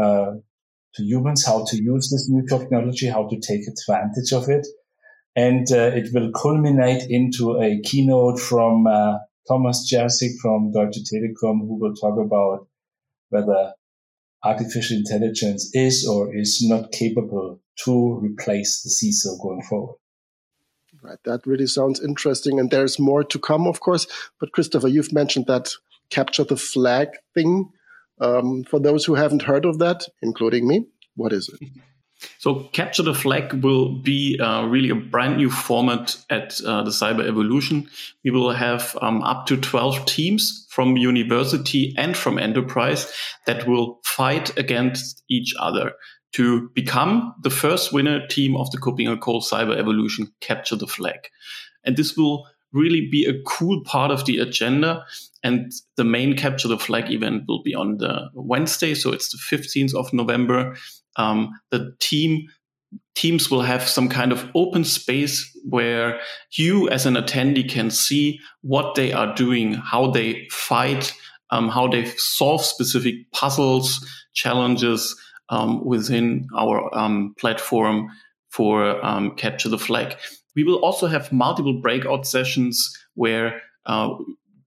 uh, 0.01 0.37
to 0.95 1.03
humans, 1.03 1.45
how 1.45 1.65
to 1.65 1.77
use 1.77 2.09
this 2.09 2.29
new 2.31 2.47
technology, 2.47 3.09
how 3.09 3.29
to 3.29 3.41
take 3.41 3.63
advantage 3.67 4.33
of 4.33 4.49
it. 4.49 4.65
And 5.35 5.67
uh, 5.73 5.91
it 5.93 6.15
will 6.15 6.31
culminate 6.31 7.11
into 7.11 7.61
a 7.61 7.81
keynote 7.81 8.39
from 8.39 8.87
uh, 8.87 9.19
Thomas 9.49 9.91
Tschersich 9.91 10.39
from 10.41 10.71
Deutsche 10.71 11.03
Telekom, 11.03 11.67
who 11.67 11.81
will 11.81 11.95
talk 11.97 12.17
about 12.25 12.69
whether 13.31 13.73
artificial 14.45 14.97
intelligence 14.97 15.71
is 15.75 16.07
or 16.07 16.35
is 16.35 16.63
not 16.67 16.93
capable 16.93 17.61
to 17.85 18.19
replace 18.23 18.83
the 18.83 18.91
CISO 18.91 19.41
going 19.43 19.63
forward. 19.63 19.97
Right. 21.03 21.19
That 21.25 21.47
really 21.47 21.67
sounds 21.67 22.03
interesting. 22.03 22.59
And 22.59 22.71
there's 22.71 22.99
more 22.99 23.25
to 23.25 23.39
come, 23.39 23.67
of 23.67 23.81
course. 23.81 24.07
But 24.41 24.53
Christopher, 24.53 24.89
you've 24.89 25.13
mentioned 25.13 25.47
that 25.47 25.71
capture 26.11 26.45
the 26.45 26.57
flag 26.57 27.09
thing. 27.35 27.71
Um, 28.21 28.65
for 28.65 28.79
those 28.79 29.05
who 29.05 29.15
haven't 29.15 29.43
heard 29.43 29.65
of 29.65 29.79
that, 29.81 30.07
including 30.23 30.69
me, 30.69 30.87
what 31.17 31.33
is 31.33 31.49
it? 31.49 31.69
So, 32.39 32.65
Capture 32.73 33.03
the 33.03 33.15
Flag 33.15 33.65
will 33.65 33.95
be 33.95 34.39
uh, 34.39 34.65
really 34.67 34.91
a 34.91 34.95
brand 34.95 35.37
new 35.37 35.51
format 35.51 36.17
at 36.31 36.61
uh, 36.65 36.83
the 36.83 36.91
Cyber 36.91 37.27
Evolution. 37.27 37.89
We 38.25 38.31
will 38.31 38.53
have 38.53 38.97
um, 39.01 39.23
up 39.23 39.47
to 39.47 39.57
12 39.57 40.07
teams 40.07 40.67
from 40.71 40.97
university 40.97 41.95
and 41.97 42.17
from 42.17 42.39
enterprise 42.39 43.13
that 43.47 43.67
will 43.67 44.01
fight 44.05 44.57
against 44.59 45.23
each 45.29 45.55
other 45.59 45.93
to 46.33 46.69
become 46.71 47.35
the 47.43 47.51
first 47.51 47.93
winner 47.93 48.27
team 48.27 48.57
of 48.57 48.71
the 48.71 48.79
KuppingerCole 48.79 49.43
Cyber 49.43 49.77
Evolution 49.77 50.33
Capture 50.41 50.77
the 50.77 50.89
Flag. 50.89 51.29
And 51.85 51.97
this 51.97 52.17
will 52.17 52.47
really 52.73 53.09
be 53.09 53.25
a 53.25 53.41
cool 53.45 53.83
part 53.85 54.11
of 54.11 54.25
the 54.25 54.39
agenda 54.39 55.05
And 55.45 55.73
the 55.97 56.05
main 56.05 56.37
Capture 56.37 56.69
the 56.69 56.79
Flag 56.79 57.11
event 57.13 57.45
will 57.47 57.63
be 57.63 57.75
on 57.75 57.99
the 57.99 58.31
Wednesday. 58.33 58.95
So 58.95 59.13
it's 59.13 59.31
the 59.31 59.39
15th 59.39 59.95
of 59.95 60.11
November. 60.13 60.75
Um, 61.17 61.59
the 61.71 61.95
team 62.01 62.49
teams 63.15 63.51
will 63.51 63.63
have 63.63 63.89
some 63.89 64.09
kind 64.09 64.33
of 64.33 64.49
open 64.55 64.85
space 64.85 65.57
where 65.69 66.21
you 66.53 66.89
as 66.91 67.07
an 67.07 67.15
attendee 67.15 67.69
can 67.69 67.91
see 67.91 68.41
what 68.63 68.95
they 68.95 69.13
are 69.13 69.35
doing, 69.35 69.75
how 69.75 70.11
they 70.11 70.47
fight, 70.51 71.15
um, 71.51 71.69
how 71.69 71.87
they 71.87 72.05
solve 72.17 72.65
specific 72.65 73.15
puzzles, 73.33 74.05
challenges 74.35 75.17
um, 75.49 75.85
within 75.85 76.49
our 76.57 76.93
um, 76.97 77.35
platform 77.39 78.11
for 78.51 79.05
um, 79.05 79.35
Capture 79.37 79.69
the 79.69 79.79
Flag. 79.79 80.17
We 80.57 80.65
will 80.65 80.77
also 80.85 81.07
have 81.07 81.33
multiple 81.33 81.81
breakout 81.81 82.27
sessions 82.27 82.97
where 83.15 83.61
uh, 83.87 84.15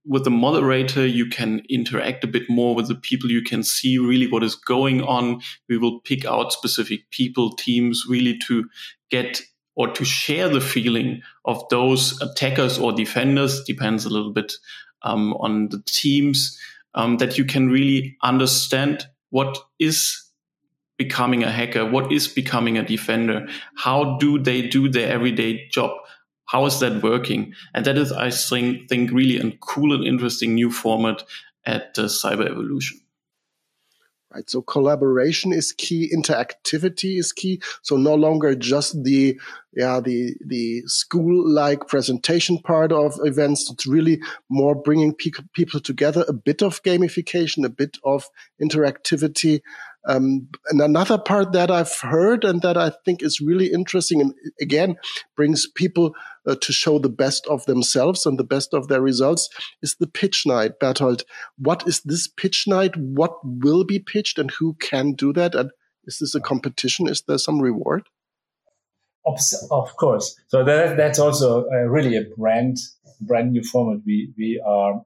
with 0.08 0.24
the 0.24 0.30
moderator, 0.30 1.06
you 1.06 1.26
can 1.26 1.62
interact 1.68 2.24
a 2.24 2.28
bit 2.28 2.48
more 2.48 2.74
with 2.74 2.88
the 2.88 2.94
people. 2.94 3.30
You 3.30 3.42
can 3.42 3.62
see 3.62 3.98
really 3.98 4.26
what 4.26 4.42
is 4.42 4.54
going 4.54 5.02
on. 5.02 5.42
We 5.68 5.76
will 5.76 6.00
pick 6.00 6.24
out 6.24 6.52
specific 6.52 7.10
people, 7.10 7.52
teams, 7.52 8.04
really 8.08 8.38
to 8.46 8.68
get 9.10 9.42
or 9.76 9.92
to 9.92 10.04
share 10.04 10.48
the 10.48 10.60
feeling 10.60 11.22
of 11.44 11.62
those 11.68 12.20
attackers 12.20 12.78
or 12.78 12.92
defenders, 12.92 13.62
depends 13.62 14.04
a 14.04 14.08
little 14.08 14.32
bit 14.32 14.54
um, 15.02 15.34
on 15.34 15.68
the 15.68 15.80
teams, 15.86 16.58
um, 16.94 17.18
that 17.18 17.38
you 17.38 17.44
can 17.44 17.68
really 17.68 18.16
understand 18.22 19.06
what 19.30 19.56
is 19.78 20.24
becoming 20.96 21.44
a 21.44 21.50
hacker, 21.52 21.88
what 21.88 22.10
is 22.10 22.26
becoming 22.26 22.76
a 22.76 22.84
defender, 22.84 23.46
how 23.76 24.18
do 24.18 24.36
they 24.36 24.66
do 24.66 24.88
their 24.88 25.08
everyday 25.12 25.68
job, 25.68 25.92
how 26.48 26.64
is 26.66 26.80
that 26.80 27.02
working? 27.02 27.54
And 27.74 27.84
that 27.84 27.96
is, 27.98 28.10
I 28.10 28.30
think, 28.30 28.88
think 28.88 29.10
really 29.12 29.38
a 29.38 29.56
cool 29.60 29.94
and 29.94 30.04
interesting 30.04 30.54
new 30.54 30.70
format 30.70 31.22
at 31.64 31.98
uh, 31.98 32.04
Cyber 32.04 32.50
Evolution. 32.50 33.00
Right. 34.34 34.48
So 34.48 34.60
collaboration 34.60 35.54
is 35.54 35.72
key. 35.72 36.12
Interactivity 36.14 37.18
is 37.18 37.32
key. 37.32 37.62
So 37.82 37.96
no 37.96 38.14
longer 38.14 38.54
just 38.54 39.02
the, 39.02 39.40
yeah, 39.72 40.00
the, 40.00 40.34
the 40.44 40.82
school 40.86 41.48
like 41.48 41.86
presentation 41.86 42.58
part 42.58 42.92
of 42.92 43.14
events. 43.22 43.70
It's 43.70 43.86
really 43.86 44.20
more 44.50 44.74
bringing 44.74 45.14
pe- 45.14 45.30
people 45.54 45.80
together, 45.80 46.26
a 46.28 46.34
bit 46.34 46.62
of 46.62 46.82
gamification, 46.82 47.64
a 47.64 47.70
bit 47.70 47.96
of 48.04 48.26
interactivity, 48.62 49.60
um, 50.06 50.48
and 50.70 50.80
another 50.80 51.18
part 51.18 51.52
that 51.52 51.70
I've 51.70 51.94
heard 52.00 52.44
and 52.44 52.62
that 52.62 52.76
I 52.76 52.92
think 53.04 53.22
is 53.22 53.40
really 53.40 53.72
interesting 53.72 54.20
and 54.20 54.32
again 54.60 54.96
brings 55.36 55.66
people 55.74 56.14
uh, 56.46 56.54
to 56.60 56.72
show 56.72 56.98
the 56.98 57.08
best 57.08 57.46
of 57.46 57.64
themselves 57.66 58.24
and 58.24 58.38
the 58.38 58.44
best 58.44 58.72
of 58.72 58.88
their 58.88 59.02
results 59.02 59.48
is 59.82 59.96
the 59.98 60.06
pitch 60.06 60.46
night. 60.46 60.78
Berthold, 60.80 61.24
what 61.58 61.86
is 61.86 62.00
this 62.04 62.28
pitch 62.28 62.64
night? 62.66 62.96
What 62.96 63.32
will 63.42 63.84
be 63.84 63.98
pitched 63.98 64.38
and 64.38 64.50
who 64.52 64.74
can 64.74 65.12
do 65.12 65.32
that? 65.32 65.54
And 65.54 65.70
is 66.04 66.18
this 66.20 66.34
a 66.34 66.40
competition? 66.40 67.08
Is 67.08 67.22
there 67.26 67.38
some 67.38 67.60
reward? 67.60 68.08
Of 69.70 69.94
course. 69.96 70.34
So 70.46 70.64
that, 70.64 70.96
that's 70.96 71.18
also 71.18 71.64
really 71.66 72.16
a 72.16 72.22
brand 72.36 72.78
brand 73.20 73.52
new 73.52 73.62
format 73.62 73.98
we 74.06 74.32
we 74.38 74.62
are 74.64 75.02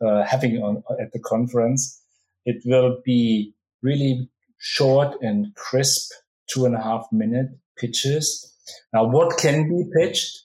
uh, 0.00 0.24
having 0.24 0.62
on 0.62 0.82
at 1.00 1.12
the 1.12 1.18
conference. 1.18 2.00
It 2.46 2.62
will 2.64 2.98
be 3.04 3.54
really 3.82 4.28
short 4.58 5.16
and 5.22 5.54
crisp 5.54 6.12
two 6.52 6.66
and 6.66 6.74
a 6.74 6.82
half 6.82 7.06
minute 7.12 7.48
pitches. 7.78 8.54
Now, 8.92 9.04
what 9.04 9.38
can 9.38 9.68
be 9.68 9.84
pitched? 9.96 10.44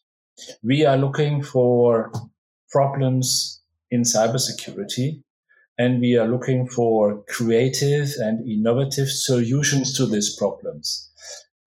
We 0.64 0.86
are 0.86 0.98
looking 0.98 1.44
for 1.44 2.12
problems 2.70 3.62
in 3.92 4.02
cybersecurity 4.02 5.24
and 5.78 6.00
we 6.00 6.18
are 6.18 6.28
looking 6.28 6.68
for 6.68 7.24
creative 7.28 8.10
and 8.20 8.48
innovative 8.50 9.10
solutions 9.10 9.96
to 9.98 10.06
these 10.06 10.36
problems. 10.36 11.10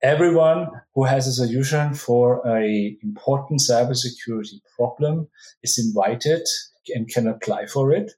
Everyone 0.02 0.68
who 0.94 1.04
has 1.04 1.26
a 1.26 1.32
solution 1.32 1.94
for 1.94 2.46
a 2.46 2.96
important 3.02 3.60
cybersecurity 3.60 4.60
problem 4.76 5.28
is 5.62 5.78
invited 5.78 6.42
and 6.94 7.08
can 7.08 7.26
apply 7.26 7.66
for 7.66 7.92
it. 7.92 8.12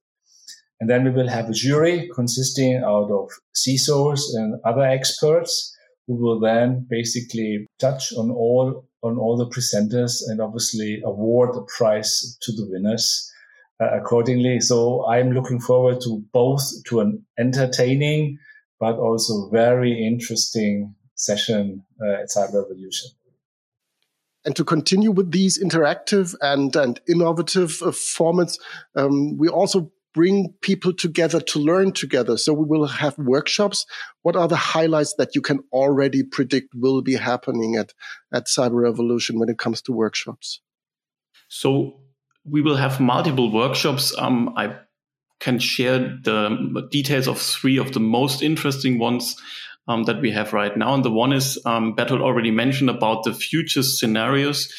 And 0.81 0.89
then 0.89 1.05
we 1.05 1.11
will 1.11 1.29
have 1.29 1.49
a 1.49 1.53
jury 1.53 2.11
consisting 2.15 2.77
out 2.77 3.11
of 3.11 3.31
CISOs 3.55 4.21
and 4.35 4.61
other 4.65 4.83
experts 4.83 5.77
who 6.07 6.15
will 6.15 6.41
then 6.41 6.87
basically 6.89 7.67
touch 7.79 8.13
on 8.15 8.31
all 8.31 8.87
on 9.03 9.17
all 9.17 9.37
the 9.37 9.47
presenters 9.47 10.21
and 10.27 10.41
obviously 10.41 11.01
award 11.05 11.57
a 11.57 11.63
prize 11.63 12.37
to 12.43 12.53
the 12.53 12.67
winners 12.69 13.33
uh, 13.81 13.89
accordingly. 13.97 14.61
So 14.61 15.07
I'm 15.07 15.33
looking 15.33 15.59
forward 15.59 16.01
to 16.03 16.23
both 16.33 16.63
to 16.89 17.01
an 17.01 17.25
entertaining 17.39 18.39
but 18.81 18.97
also 18.97 19.51
very 19.51 20.07
interesting 20.07 20.95
session 21.15 21.85
uh, 22.03 22.23
at 22.23 22.31
Cyber 22.31 22.65
Evolution. 22.65 23.11
And 24.45 24.57
to 24.57 24.65
continue 24.65 25.11
with 25.11 25.33
these 25.33 25.63
interactive 25.63 26.35
and, 26.41 26.75
and 26.75 26.99
innovative 27.07 27.83
uh, 27.83 27.91
formats, 27.91 28.59
um, 28.97 29.37
we 29.37 29.49
also 29.49 29.93
bring 30.15 30.55
people 30.61 30.93
together 30.93 31.41
to 31.41 31.59
learn 31.59 31.93
together. 31.93 32.37
So 32.37 32.53
we 32.53 32.65
will 32.65 32.87
have 32.87 33.17
workshops. 33.19 33.87
What 34.23 34.37
are 34.37 34.49
the 34.49 34.57
highlights 34.57 35.15
that 35.19 35.35
you 35.35 35.41
can 35.41 35.61
already 35.73 36.23
predict 36.23 36.75
will 36.75 37.03
be 37.03 37.15
happening 37.15 37.77
at, 37.77 37.93
at 38.33 38.47
Cyber 38.47 38.83
Revolution 38.83 39.39
when 39.39 39.49
it 39.49 39.59
comes 39.59 39.83
to 39.83 39.93
workshops? 39.93 40.61
So 41.49 42.01
we 42.45 42.63
will 42.63 42.77
have 42.77 43.01
multiple 43.01 43.53
workshops. 43.53 44.15
Um, 44.17 44.55
I 44.57 44.77
can 45.41 45.59
share 45.59 45.99
the 45.99 46.89
details 46.91 47.27
of 47.27 47.41
three 47.41 47.79
of 47.79 47.93
the 47.93 48.01
most 48.01 48.43
interesting 48.43 48.99
ones 48.99 49.37
um, 49.89 50.05
that 50.05 50.21
we 50.21 50.31
have 50.31 50.53
right 50.53 50.77
now. 50.77 50.95
And 50.95 51.05
the 51.05 51.11
one 51.11 51.33
is 51.33 51.59
um, 51.65 51.95
Berthold 51.95 52.21
already 52.21 52.51
mentioned 52.51 52.91
about 52.91 53.25
the 53.25 53.35
future 53.35 53.83
scenarios. 53.83 54.73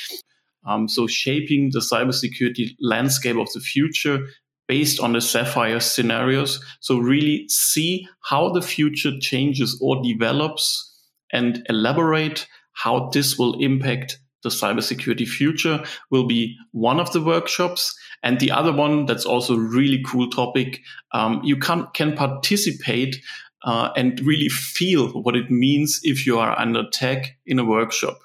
Um, 0.65 0.87
so 0.87 1.07
shaping 1.07 1.71
the 1.73 1.79
cybersecurity 1.79 2.75
landscape 2.79 3.37
of 3.37 3.51
the 3.53 3.59
future 3.59 4.27
based 4.71 5.01
on 5.01 5.11
the 5.11 5.19
Sapphire 5.19 5.81
scenarios. 5.81 6.63
So 6.79 6.97
really 6.97 7.45
see 7.49 8.07
how 8.21 8.53
the 8.53 8.61
future 8.61 9.11
changes 9.19 9.77
or 9.81 10.01
develops 10.01 10.97
and 11.33 11.61
elaborate 11.67 12.47
how 12.71 13.09
this 13.09 13.37
will 13.37 13.61
impact 13.61 14.17
the 14.43 14.49
cybersecurity 14.49 15.27
future 15.27 15.83
will 16.09 16.25
be 16.25 16.55
one 16.71 17.01
of 17.01 17.11
the 17.11 17.19
workshops. 17.19 17.93
And 18.23 18.39
the 18.39 18.51
other 18.51 18.71
one 18.71 19.07
that's 19.07 19.25
also 19.25 19.57
really 19.57 20.01
cool 20.05 20.29
topic. 20.29 20.79
Um, 21.11 21.41
you 21.43 21.57
can, 21.57 21.87
can 21.93 22.15
participate 22.15 23.21
uh, 23.65 23.89
and 23.97 24.21
really 24.21 24.47
feel 24.47 25.09
what 25.09 25.35
it 25.35 25.51
means 25.51 25.99
if 26.03 26.25
you 26.25 26.39
are 26.39 26.57
under 26.57 26.79
attack 26.79 27.37
in 27.45 27.59
a 27.59 27.65
workshop. 27.65 28.19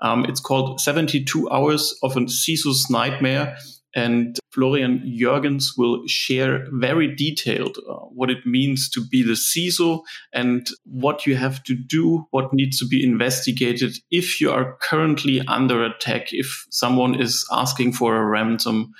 Um, 0.00 0.24
it's 0.26 0.40
called 0.40 0.80
72 0.80 1.50
Hours 1.50 1.98
of 2.04 2.16
a 2.16 2.20
CISO's 2.20 2.88
Nightmare. 2.88 3.56
And 3.96 4.37
Florian 4.50 5.00
Jürgens 5.00 5.76
will 5.76 6.06
share 6.06 6.66
very 6.72 7.14
detailed 7.14 7.78
uh, 7.88 7.94
what 8.14 8.30
it 8.30 8.46
means 8.46 8.88
to 8.90 9.06
be 9.06 9.22
the 9.22 9.32
CISO 9.32 10.02
and 10.32 10.66
what 10.84 11.26
you 11.26 11.36
have 11.36 11.62
to 11.64 11.74
do, 11.74 12.26
what 12.30 12.52
needs 12.52 12.78
to 12.78 12.86
be 12.86 13.04
investigated 13.04 13.98
if 14.10 14.40
you 14.40 14.50
are 14.50 14.76
currently 14.80 15.40
under 15.46 15.84
attack, 15.84 16.32
if 16.32 16.66
someone 16.70 17.20
is 17.20 17.46
asking 17.52 17.92
for 17.92 18.16
a 18.16 18.24
ransom. 18.24 18.92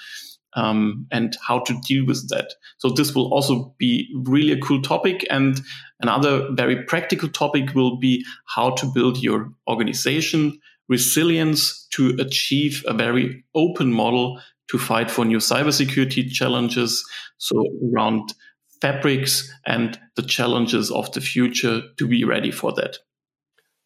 Um, 0.55 1.07
and 1.13 1.37
how 1.47 1.61
to 1.61 1.79
deal 1.87 2.07
with 2.07 2.31
that. 2.31 2.55
So 2.79 2.89
this 2.89 3.15
will 3.15 3.33
also 3.33 3.75
be 3.79 4.09
really 4.25 4.51
a 4.51 4.59
cool 4.59 4.83
topic. 4.83 5.25
And 5.31 5.61
another 6.01 6.49
very 6.53 6.83
practical 6.85 7.29
topic 7.29 7.75
will 7.75 7.99
be 7.99 8.25
how 8.47 8.71
to 8.71 8.91
build 8.93 9.23
your 9.23 9.53
organization 9.69 10.59
resilience 10.89 11.87
to 11.91 12.17
achieve 12.19 12.83
a 12.87 12.95
very 12.95 13.45
open 13.55 13.93
model 13.93 14.41
to 14.69 14.79
fight 14.79 15.11
for 15.11 15.25
new 15.25 15.39
cybersecurity 15.39 16.31
challenges. 16.31 17.05
So 17.39 17.65
around 17.93 18.35
fabrics 18.81 19.51
and 19.67 19.99
the 20.17 20.23
challenges 20.23 20.91
of 20.91 21.11
the 21.13 21.21
future 21.21 21.83
to 21.99 22.07
be 22.07 22.25
ready 22.25 22.51
for 22.51 22.73
that. 22.75 22.99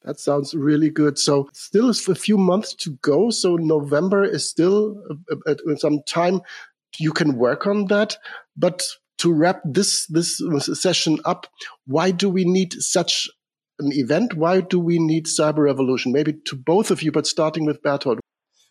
That 0.05 0.19
sounds 0.19 0.53
really 0.53 0.91
good. 0.91 1.19
So 1.19 1.49
still 1.53 1.91
a 1.91 2.15
few 2.15 2.37
months 2.37 2.75
to 2.77 2.99
go. 3.03 3.31
So 3.31 3.57
November 3.57 4.25
is 4.25 4.49
still 4.49 5.01
uh, 5.31 5.37
uh, 5.47 5.77
some 5.77 6.01
time. 6.09 6.41
You 6.99 7.13
can 7.13 7.37
work 7.37 7.67
on 7.67 7.87
that. 7.87 8.17
But 8.57 8.83
to 9.19 9.33
wrap 9.33 9.63
this 9.65 10.07
this 10.09 10.43
session 10.73 11.21
up, 11.25 11.47
why 11.87 12.11
do 12.11 12.29
we 12.29 12.45
need 12.45 12.73
such 12.73 13.29
an 13.79 13.93
event? 13.93 14.35
Why 14.35 14.61
do 14.61 14.81
we 14.81 14.99
need 14.99 15.27
Cyber 15.27 15.65
revolution? 15.65 16.13
Maybe 16.13 16.35
to 16.47 16.57
both 16.57 16.91
of 16.91 17.03
you, 17.03 17.13
but 17.13 17.27
starting 17.27 17.65
with 17.65 17.83
Berthold. 17.83 18.22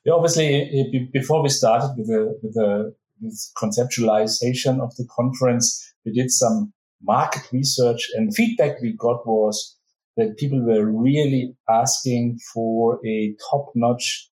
Yeah, 0.03 0.13
obviously, 0.13 1.09
before 1.13 1.43
we 1.43 1.49
started 1.49 1.93
with 1.97 2.07
the, 2.07 2.39
with 2.41 2.53
the 2.53 2.95
with 3.21 3.51
conceptualization 3.55 4.81
of 4.81 4.95
the 4.95 5.07
conference, 5.15 5.93
we 6.05 6.11
did 6.11 6.31
some 6.31 6.73
market 7.03 7.43
research 7.51 8.09
and 8.15 8.35
feedback 8.35 8.81
we 8.81 8.93
got 8.97 9.25
was 9.27 9.77
that 10.17 10.37
people 10.37 10.61
were 10.61 10.85
really 10.85 11.55
asking 11.69 12.39
for 12.53 12.99
a 13.05 13.35
top 13.49 13.71
notch 13.75 14.29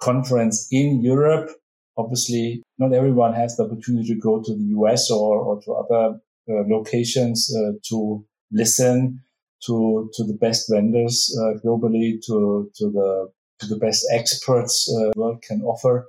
conference 0.00 0.68
in 0.70 1.00
Europe. 1.02 1.50
Obviously 1.96 2.62
not 2.78 2.92
everyone 2.92 3.34
has 3.34 3.56
the 3.56 3.64
opportunity 3.64 4.08
to 4.08 4.20
go 4.20 4.40
to 4.42 4.54
the 4.54 4.64
US 4.78 5.10
or, 5.10 5.40
or 5.40 5.60
to 5.62 5.72
other 5.72 6.18
uh, 6.48 6.62
locations 6.68 7.54
uh, 7.56 7.72
to 7.88 8.24
listen 8.52 9.20
to 9.66 10.08
to 10.14 10.24
the 10.24 10.34
best 10.34 10.70
vendors 10.70 11.36
uh, 11.40 11.58
globally, 11.64 12.20
to 12.26 12.70
to 12.76 12.90
the 12.90 13.28
to 13.60 13.66
the 13.66 13.76
best 13.76 14.06
experts 14.12 14.86
the 14.86 15.12
world 15.16 15.42
can 15.42 15.62
offer. 15.62 16.06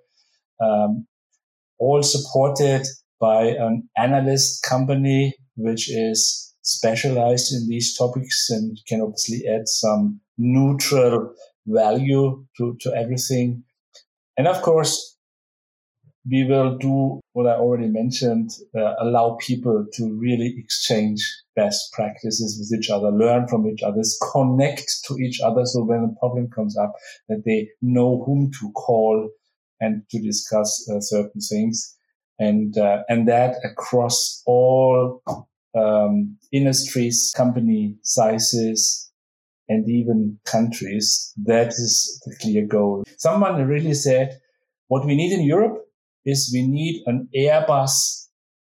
Um, 0.61 1.07
all 1.79 2.03
supported 2.03 2.85
by 3.19 3.43
an 3.43 3.89
analyst 3.97 4.63
company 4.63 5.33
which 5.55 5.89
is 5.89 6.53
specialized 6.61 7.53
in 7.53 7.67
these 7.67 7.97
topics 7.97 8.49
and 8.49 8.77
can 8.87 9.01
obviously 9.01 9.43
add 9.47 9.67
some 9.67 10.21
neutral 10.37 11.33
value 11.65 12.45
to, 12.57 12.77
to 12.81 12.93
everything. 12.95 13.63
And 14.37 14.47
of 14.47 14.61
course, 14.61 15.17
we 16.29 16.43
will 16.43 16.77
do 16.77 17.19
what 17.39 17.47
I 17.47 17.57
already 17.57 17.87
mentioned, 17.87 18.51
uh, 18.77 18.95
allow 18.99 19.37
people 19.39 19.85
to 19.93 20.13
really 20.13 20.55
exchange 20.57 21.21
best 21.55 21.93
practices 21.93 22.57
with 22.59 22.77
each 22.77 22.89
other, 22.89 23.11
learn 23.11 23.47
from 23.47 23.65
each 23.65 23.81
other, 23.81 24.01
connect 24.33 24.91
to 25.07 25.17
each 25.17 25.39
other. 25.39 25.65
So 25.65 25.85
when 25.85 26.03
a 26.03 26.19
problem 26.19 26.49
comes 26.49 26.77
up, 26.77 26.91
that 27.29 27.43
they 27.45 27.69
know 27.81 28.23
whom 28.25 28.51
to 28.59 28.71
call 28.73 29.29
and 29.79 30.03
to 30.09 30.19
discuss 30.19 30.85
uh, 30.89 30.99
certain 30.99 31.39
things. 31.39 31.95
And, 32.39 32.77
uh, 32.77 33.03
and 33.07 33.25
that 33.29 33.55
across 33.63 34.43
all, 34.45 35.23
um, 35.77 36.37
industries, 36.51 37.33
company 37.37 37.95
sizes, 38.03 39.09
and 39.69 39.89
even 39.89 40.37
countries. 40.43 41.33
That 41.37 41.67
is 41.69 42.21
the 42.25 42.35
clear 42.41 42.65
goal. 42.65 43.05
Someone 43.17 43.65
really 43.65 43.93
said, 43.93 44.41
what 44.89 45.05
we 45.05 45.15
need 45.15 45.31
in 45.31 45.45
Europe 45.45 45.85
is 46.25 46.51
we 46.53 46.67
need 46.67 47.03
an 47.05 47.27
Airbus 47.35 48.27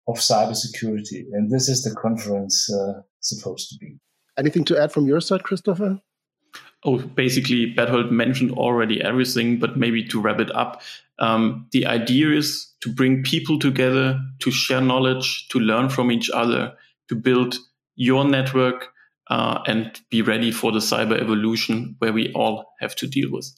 of 0.08 0.18
cybersecurity. 0.18 1.26
And 1.32 1.52
this 1.52 1.68
is 1.70 1.84
the 1.84 1.96
conference 1.96 2.72
uh, 2.72 3.02
supposed 3.22 3.70
to 3.70 3.76
be. 3.80 3.98
Anything 4.38 4.66
to 4.66 4.78
add 4.78 4.92
from 4.92 5.08
your 5.08 5.22
side, 5.22 5.44
Christopher? 5.44 6.00
Oh, 6.84 7.00
basically, 7.00 7.68
Berthold 7.68 8.12
mentioned 8.12 8.52
already 8.52 9.02
everything, 9.02 9.58
but 9.60 9.78
maybe 9.78 10.06
to 10.08 10.22
wrap 10.22 10.40
it 10.40 10.54
up, 10.56 10.82
um, 11.20 11.68
the 11.72 11.86
idea 11.86 12.32
is 12.32 12.74
to 12.82 12.94
bring 12.94 13.24
people 13.24 13.58
together, 13.58 14.20
to 14.40 14.52
share 14.52 14.82
knowledge, 14.82 15.48
to 15.50 15.60
learn 15.60 15.90
from 15.90 16.12
each 16.12 16.30
other, 16.30 16.74
to 17.10 17.16
build 17.16 17.56
your 17.96 18.26
network, 18.26 18.90
uh, 19.30 19.60
and 19.66 20.00
be 20.12 20.22
ready 20.22 20.52
for 20.52 20.72
the 20.72 20.80
cyber 20.80 21.20
evolution 21.20 21.96
where 22.00 22.14
we 22.14 22.32
all 22.34 22.74
have 22.80 22.96
to 22.96 23.08
deal 23.08 23.30
with. 23.32 23.50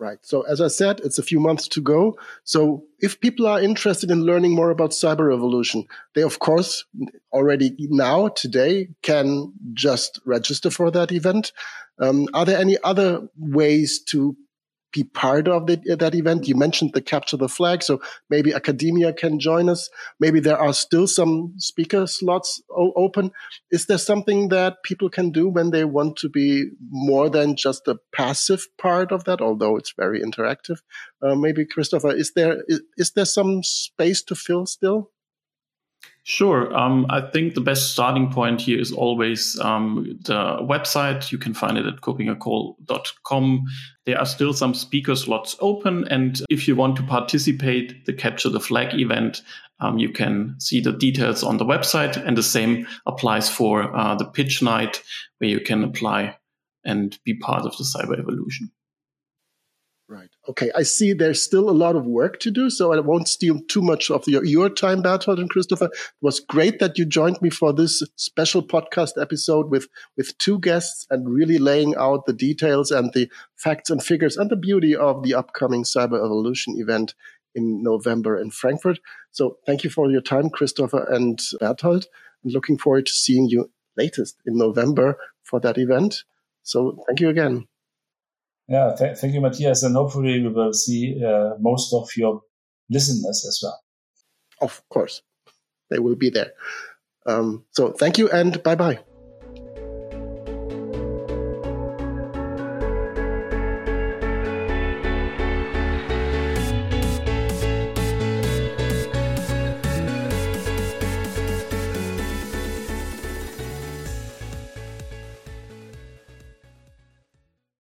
Right. 0.00 0.18
So 0.22 0.40
as 0.42 0.62
I 0.62 0.68
said, 0.68 1.00
it's 1.04 1.18
a 1.18 1.22
few 1.22 1.38
months 1.38 1.68
to 1.68 1.82
go. 1.82 2.18
So 2.44 2.84
if 3.00 3.20
people 3.20 3.46
are 3.46 3.60
interested 3.60 4.10
in 4.10 4.22
learning 4.22 4.54
more 4.54 4.70
about 4.70 4.92
cyber 4.92 5.28
revolution, 5.28 5.84
they 6.14 6.22
of 6.22 6.38
course 6.38 6.86
already 7.34 7.76
now 7.78 8.28
today 8.28 8.88
can 9.02 9.52
just 9.74 10.18
register 10.24 10.70
for 10.70 10.90
that 10.90 11.12
event. 11.12 11.52
Um, 11.98 12.28
are 12.32 12.46
there 12.46 12.58
any 12.58 12.78
other 12.82 13.28
ways 13.38 14.00
to 14.04 14.34
be 14.92 15.04
part 15.04 15.48
of 15.48 15.66
the, 15.66 15.76
that 15.98 16.14
event. 16.14 16.48
You 16.48 16.54
mentioned 16.56 16.92
the 16.94 17.00
capture 17.00 17.36
the 17.36 17.48
flag, 17.48 17.82
so 17.82 18.00
maybe 18.28 18.52
academia 18.52 19.12
can 19.12 19.38
join 19.38 19.68
us. 19.68 19.88
Maybe 20.18 20.40
there 20.40 20.58
are 20.58 20.72
still 20.72 21.06
some 21.06 21.54
speaker 21.58 22.06
slots 22.06 22.62
open. 22.70 23.32
Is 23.70 23.86
there 23.86 23.98
something 23.98 24.48
that 24.48 24.82
people 24.82 25.08
can 25.08 25.30
do 25.30 25.48
when 25.48 25.70
they 25.70 25.84
want 25.84 26.16
to 26.18 26.28
be 26.28 26.70
more 26.90 27.30
than 27.30 27.56
just 27.56 27.86
a 27.88 27.98
passive 28.12 28.66
part 28.78 29.12
of 29.12 29.24
that? 29.24 29.40
Although 29.40 29.76
it's 29.76 29.94
very 29.96 30.20
interactive. 30.20 30.78
Uh, 31.22 31.34
maybe 31.34 31.64
Christopher, 31.66 32.14
is 32.14 32.32
there 32.34 32.62
is, 32.66 32.82
is 32.96 33.12
there 33.12 33.24
some 33.24 33.62
space 33.62 34.22
to 34.24 34.34
fill 34.34 34.66
still? 34.66 35.10
Sure. 36.24 36.72
Um, 36.76 37.06
I 37.08 37.22
think 37.22 37.54
the 37.54 37.60
best 37.60 37.92
starting 37.92 38.30
point 38.30 38.60
here 38.60 38.78
is 38.78 38.92
always 38.92 39.58
um, 39.58 40.18
the 40.24 40.58
website. 40.60 41.32
You 41.32 41.38
can 41.38 41.54
find 41.54 41.76
it 41.76 41.86
at 41.86 42.02
kuppingercole.com. 42.02 43.64
There 44.06 44.18
are 44.18 44.26
still 44.26 44.52
some 44.52 44.74
speaker 44.74 45.16
slots 45.16 45.56
open. 45.60 46.06
And 46.08 46.40
if 46.48 46.68
you 46.68 46.76
want 46.76 46.96
to 46.96 47.02
participate 47.02 48.04
the 48.06 48.12
Capture 48.12 48.50
the 48.50 48.60
Flag 48.60 48.94
event, 48.94 49.42
um, 49.80 49.98
you 49.98 50.10
can 50.10 50.54
see 50.60 50.80
the 50.80 50.92
details 50.92 51.42
on 51.42 51.56
the 51.56 51.64
website. 51.64 52.16
And 52.24 52.36
the 52.36 52.42
same 52.42 52.86
applies 53.06 53.50
for 53.50 53.94
uh, 53.96 54.14
the 54.14 54.26
pitch 54.26 54.62
night, 54.62 55.02
where 55.38 55.50
you 55.50 55.60
can 55.60 55.82
apply 55.82 56.36
and 56.84 57.18
be 57.24 57.34
part 57.34 57.64
of 57.64 57.76
the 57.76 57.84
cyber 57.84 58.18
evolution. 58.18 58.70
Right. 60.10 60.30
Okay. 60.48 60.72
I 60.74 60.82
see 60.82 61.12
there's 61.12 61.40
still 61.40 61.70
a 61.70 61.80
lot 61.84 61.94
of 61.94 62.04
work 62.04 62.40
to 62.40 62.50
do, 62.50 62.68
so 62.68 62.92
I 62.92 62.98
won't 62.98 63.28
steal 63.28 63.60
too 63.68 63.80
much 63.80 64.10
of 64.10 64.26
your, 64.26 64.44
your 64.44 64.68
time, 64.68 65.02
Berthold 65.02 65.38
and 65.38 65.48
Christopher. 65.48 65.84
It 65.84 65.92
was 66.20 66.40
great 66.40 66.80
that 66.80 66.98
you 66.98 67.04
joined 67.04 67.40
me 67.40 67.48
for 67.48 67.72
this 67.72 68.02
special 68.16 68.60
podcast 68.60 69.12
episode 69.22 69.70
with, 69.70 69.86
with 70.16 70.36
two 70.38 70.58
guests 70.58 71.06
and 71.10 71.32
really 71.32 71.58
laying 71.58 71.94
out 71.94 72.26
the 72.26 72.32
details 72.32 72.90
and 72.90 73.12
the 73.12 73.30
facts 73.54 73.88
and 73.88 74.02
figures 74.02 74.36
and 74.36 74.50
the 74.50 74.56
beauty 74.56 74.96
of 74.96 75.22
the 75.22 75.34
upcoming 75.34 75.84
Cyber 75.84 76.16
Evolution 76.16 76.74
event 76.80 77.14
in 77.54 77.80
November 77.80 78.36
in 78.36 78.50
Frankfurt. 78.50 78.98
So 79.30 79.58
thank 79.64 79.84
you 79.84 79.90
for 79.90 80.10
your 80.10 80.22
time, 80.22 80.50
Christopher 80.50 81.06
and 81.08 81.40
Berthold. 81.60 82.06
And 82.42 82.52
looking 82.52 82.78
forward 82.78 83.06
to 83.06 83.12
seeing 83.12 83.48
you 83.48 83.70
latest 83.96 84.38
in 84.44 84.58
November 84.58 85.18
for 85.44 85.60
that 85.60 85.78
event. 85.78 86.24
So 86.64 87.04
thank 87.06 87.20
you 87.20 87.28
again. 87.28 87.68
Yeah, 88.70 88.94
th- 88.96 89.18
thank 89.18 89.34
you, 89.34 89.40
Matthias. 89.40 89.82
And 89.82 89.96
hopefully 89.96 90.40
we 90.40 90.48
will 90.48 90.72
see 90.72 91.22
uh, 91.22 91.54
most 91.58 91.92
of 91.92 92.08
your 92.16 92.40
listeners 92.88 93.44
as 93.46 93.60
well. 93.62 93.78
Of 94.62 94.80
course, 94.88 95.22
they 95.90 95.98
will 95.98 96.16
be 96.16 96.30
there. 96.30 96.52
Um, 97.26 97.64
so 97.72 97.90
thank 97.92 98.16
you 98.16 98.30
and 98.30 98.62
bye 98.62 98.76
bye. 98.76 99.00